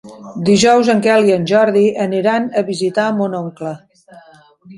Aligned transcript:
Dijous 0.45 0.87
en 0.93 1.03
Quel 1.07 1.27
i 1.31 1.35
en 1.35 1.45
Jordi 1.51 1.83
aniran 2.07 2.49
a 2.63 2.65
visitar 2.71 3.07
mon 3.21 3.37
oncle. 3.43 3.77